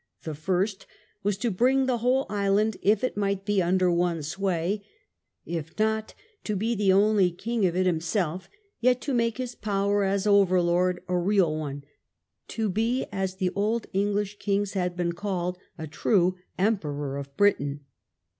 The 0.23 0.33
first 0.33 0.87
was 1.21 1.37
to 1.37 1.51
bring 1.51 1.85
the 1.85 1.99
whole 1.99 2.25
island, 2.27 2.75
*"" 2.79 2.81
if 2.81 3.03
it 3.03 3.15
might 3.15 3.45
be, 3.45 3.61
under 3.61 3.91
one 3.91 4.23
sway— 4.23 4.83
if 5.45 5.77
not 5.77 6.15
to 6.43 6.55
be 6.55 6.73
the 6.73 6.91
only 6.91 7.29
king 7.29 7.67
of 7.67 7.75
it 7.75 7.85
himself, 7.85 8.49
yet 8.79 8.99
to 9.01 9.13
make 9.13 9.37
his 9.37 9.53
power 9.53 10.03
as 10.03 10.25
overlord 10.25 11.03
a 11.07 11.15
real 11.15 11.55
one, 11.55 11.83
to 12.47 12.67
be 12.67 13.05
as 13.11 13.35
the 13.35 13.51
old 13.51 13.85
English 13.93 14.39
kings 14.39 14.73
had 14.73 14.97
been 14.97 15.13
called— 15.13 15.59
sl 15.77 15.85
true 15.85 16.35
* 16.47 16.57
Emperor 16.67 17.17
of 17.19 17.37
Britain 17.37 17.81